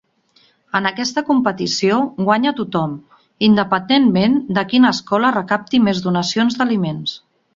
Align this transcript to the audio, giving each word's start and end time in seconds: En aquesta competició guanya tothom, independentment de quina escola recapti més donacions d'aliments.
En 0.77 0.87
aquesta 0.89 1.23
competició 1.27 1.97
guanya 2.29 2.53
tothom, 2.61 2.95
independentment 3.49 4.39
de 4.59 4.65
quina 4.73 4.93
escola 4.97 5.33
recapti 5.39 5.83
més 5.89 6.03
donacions 6.09 6.61
d'aliments. 6.63 7.17